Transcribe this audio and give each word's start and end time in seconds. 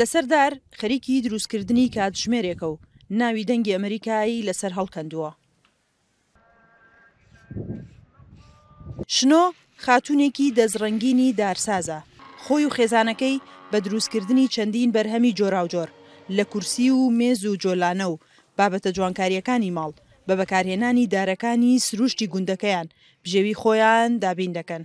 لەسەردار 0.00 0.52
خەریکی 0.80 1.16
دروستکردنی 1.26 1.86
کاتژمێرێکە 1.96 2.66
و 2.72 2.76
ناوی 3.20 3.44
دەنگی 3.50 3.74
ئەمریکایی 3.76 4.44
لەسەر 4.48 4.72
هەڵکەندووە. 4.78 5.30
شنۆ 9.16 9.44
خاتونێکی 9.84 10.54
دەزڕنگینی 10.58 11.28
دارسازە 11.40 11.98
خۆی 12.44 12.64
و 12.66 12.74
خێزانەکەی 12.76 13.36
بە 13.70 13.78
دروستکردنی 13.84 14.50
چەندین 14.54 14.90
بەرهەمی 14.96 15.36
جۆراوجۆر 15.38 15.88
لە 16.36 16.44
کورسی 16.52 16.88
و 16.90 17.10
مێز 17.18 17.40
و 17.46 17.58
جۆلانە 17.62 18.06
و 18.12 18.16
بابەتە 18.58 18.90
جوانکاریەکانی 18.96 19.74
ماڵ 19.76 19.92
بە 20.26 20.32
بەکارهێنانی 20.40 21.08
دارەکانی 21.14 21.72
سروشتی 21.86 22.26
گوندەکەیان 22.32 22.86
بژێوی 23.24 23.58
خۆیان 23.60 24.10
دابین 24.22 24.52
دەکەن. 24.58 24.82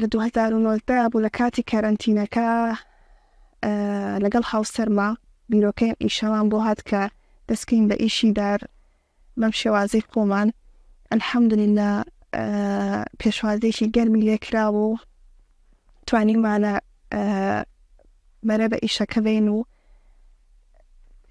لە 0.00 0.06
2009 0.06 0.80
بوو 1.10 1.20
لە 1.26 1.30
کاتی 1.38 1.62
کارنتینەکە 1.70 2.46
لەگەڵ 4.24 4.44
هاوسەرما 4.52 5.08
بیرۆکەیم 5.52 5.96
ئیشەوان 6.04 6.46
بۆ 6.52 6.58
هات 6.66 6.80
کە 6.88 7.02
دەستکەین 7.48 7.84
بە 7.90 7.96
ئیشی 8.02 8.32
دار 8.38 8.60
بەم 9.40 9.52
شێوازی 9.60 10.00
خۆمان 10.10 10.48
ئەلحەمدلی 11.10 11.68
لە 11.78 11.90
پێشوازێکی 13.20 13.90
گەرمی 13.94 14.24
لێکرا 14.28 14.66
و 14.74 14.82
توانیمانە 16.08 16.74
بەرە 18.48 18.66
بە 18.72 18.78
ئیشەکە 18.84 19.18
بین 19.26 19.46
و 19.54 19.58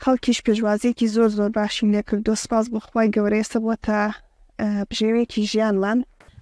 خەڵکیش 0.04 0.40
پێشوازێکی 0.46 1.08
زۆر 1.16 1.30
زۆر 1.40 1.50
باشی 1.60 1.92
لێکرد 1.94 2.24
دۆ 2.30 2.34
سپاس 2.44 2.66
بخوای 2.74 3.12
گەورەیەسە 3.16 3.58
بۆ 3.64 3.74
تا 3.86 4.00
بژێوێکی 4.90 5.42
ژیانلان 5.52 6.00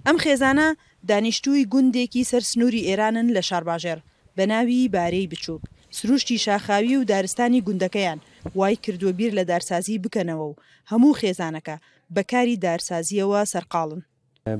ئەم 0.07 0.17
خێزانە 0.23 0.67
دانیشتووی 1.09 1.65
گوندێکی 1.73 2.27
سەر 2.29 2.43
سنووری 2.51 2.85
ئێرانن 2.87 3.27
لە 3.35 3.41
شارباژێر 3.49 3.99
بە 4.37 4.43
ناوی 4.51 4.89
بارەی 4.95 5.27
بچووک 5.31 5.63
سروشتی 5.93 6.37
شاخاوی 6.37 6.95
و 6.95 7.03
دارستانی 7.03 7.61
گوندەکەیان 7.67 8.19
وای 8.55 8.75
کردووە 8.85 9.13
بیر 9.19 9.33
لە 9.33 9.43
دارسازی 9.45 10.01
بکەنەوە 10.03 10.45
و 10.49 10.55
هەموو 10.91 11.17
خێزانەکە 11.19 11.75
بەکاری 12.15 12.55
دارسازیەوە 12.65 13.39
سەرقاڵن 13.53 14.01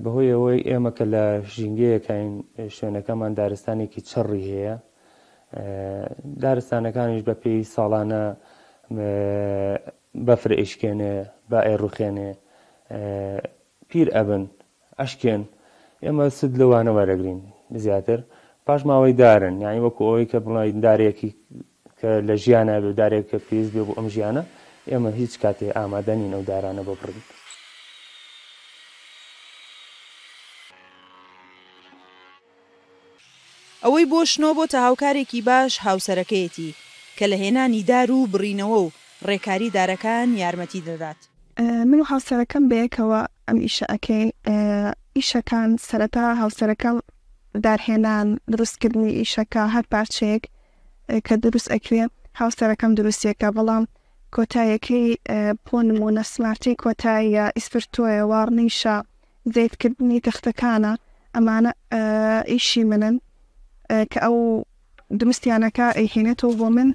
بەهۆی 0.04 0.32
ئەوەی 0.34 0.62
ئێمە 0.70 0.92
کە 0.98 1.06
لە 1.14 1.24
ژینگەیەکین 1.54 2.30
شوێنەکەمان 2.76 3.32
دارستانێکی 3.40 4.02
چڕی 4.10 4.44
هەیە 4.52 4.76
دارستانەکانیش 6.44 7.22
بە 7.28 7.36
پێی 7.42 7.64
ساڵانە 7.76 8.24
بەفر 10.28 10.52
ئیشکێنێ 10.60 11.14
با 11.50 11.60
ئێڕوخێنێ 11.70 12.30
پیر 13.90 14.08
ئەبن 14.16 14.44
ئەشکێن 15.00 15.42
ئێمە 16.06 16.26
سد 16.40 16.54
لەوانە 16.62 16.92
وەرەگرین 16.98 17.40
زیاتر 17.84 18.20
پاش 18.66 18.86
ماوەی 18.86 19.14
دارن 19.14 19.62
یانی 19.62 19.80
وەکو 19.88 20.02
ئەوی 20.02 20.28
کە 20.32 20.38
بڵین 20.46 20.80
دارێکی 20.86 21.30
کە 22.00 22.10
لە 22.28 22.36
ژیانە 22.44 22.76
بێ 22.84 22.92
دارێک 23.02 23.26
کە 23.32 23.38
پێز 23.48 23.68
بێ 23.74 23.82
بۆ 23.88 23.94
ئەم 23.98 24.08
ژیانە 24.16 24.44
ئێمە 24.92 25.12
هیچ 25.20 25.34
کاتێ 25.44 25.68
ئامادەنی 25.78 26.30
نەو 26.34 26.44
دارانە 26.50 26.84
بۆ 26.88 26.94
بڕیت. 27.02 27.28
ئەوەی 33.84 34.06
بۆ 34.12 34.20
شنۆ 34.32 34.50
بۆ 34.58 34.66
تا 34.72 34.80
هاوکارێکی 34.86 35.42
باش 35.50 35.74
هاوسەرەکەیەتی 35.86 36.70
کە 37.18 37.26
لە 37.32 37.38
هێنانی 37.44 37.84
دار 37.90 38.12
و 38.12 38.28
بڕینەوە 38.34 38.80
و 38.86 38.90
ڕێکاری 39.28 39.74
دارەکان 39.78 40.28
یارمەتی 40.44 40.82
دەدات 40.88 41.20
من 41.92 42.00
و 42.00 42.06
هاوسەرەکەم 42.12 42.64
بەیەکەوە 42.72 43.22
ئەم 43.48 43.58
ئیشەکەی 43.66 44.26
ئیشەکان 45.16 45.70
سەرەتا 45.88 46.24
هاوسەرەکەم 46.42 46.98
دارهێنان 47.66 48.28
دروستکردنی 48.54 49.18
ئیشەکە 49.26 49.64
هەر 49.74 49.86
پارچەیەک 49.94 50.44
کە 51.28 51.36
دروست 51.46 51.70
ئەکرێ 51.74 52.04
هاوسەرەکەم 52.40 52.92
دروستیەکە 53.00 53.48
بەڵام 53.58 53.84
کۆتایەکەی 54.36 55.08
بۆ 55.68 55.78
نمونە 55.90 56.24
سمارتی 56.34 56.80
کۆتاییە 56.84 57.46
ئیسپرتۆیە 57.58 58.24
واڕنیشە 58.32 58.96
زیتکردنی 59.56 60.20
تەختەکانە 60.28 60.94
ئەمانە 61.36 61.72
ئیشی 62.52 62.84
منن 62.92 63.16
کە 64.12 64.20
ئەو 64.26 64.38
دروستیانەکە 65.20 65.88
ئەیهێنێتەوە 65.98 66.54
بۆ 66.60 66.68
من 66.78 66.90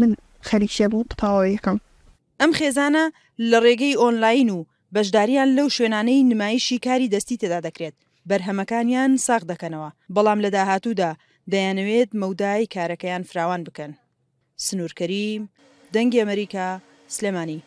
من 0.00 0.12
خەریکیە 0.48 0.86
بوو 0.92 1.08
تەواوەکەم 1.20 1.78
ئەم 2.40 2.50
خێزانە 2.58 3.04
لە 3.50 3.58
ڕێگەی 3.64 3.94
ئۆنلاین 4.02 4.48
و 4.56 4.66
بەشداریان 4.94 5.48
لەو 5.56 5.68
شوێنانەی 5.76 6.26
نمایشی 6.30 6.82
کاری 6.86 7.12
دەستی 7.14 7.36
تێدا 7.40 7.60
دەکرێت 7.66 7.96
بەرهەمەکانیان 8.30 9.12
ساغ 9.26 9.42
دەکەنەوە 9.52 9.88
بەڵام 10.14 10.38
لە 10.44 10.50
داهاتوودا 10.56 11.10
دەیانەوێت 11.52 12.10
مەودای 12.22 12.70
کارەکەیان 12.74 13.22
فراوان 13.30 13.60
بکەن 13.66 13.92
سنوورکەریم 14.66 15.42
دەنگی 15.94 16.20
ئەمریکا 16.22 16.66
سلێمانی 17.16 17.60